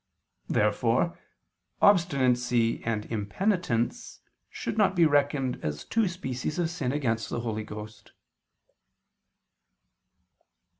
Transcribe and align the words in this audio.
Therefore 0.49 1.15
obstinacy 1.79 2.83
and 2.83 3.05
impenitence 3.11 4.21
should 4.49 4.75
not 4.75 4.95
be 4.95 5.05
reckoned 5.05 5.59
as 5.61 5.85
two 5.85 6.07
species 6.07 6.57
of 6.57 6.71
sin 6.71 6.91
against 6.91 7.29
the 7.29 7.41
Holy 7.41 7.63
Ghost. 7.63 8.11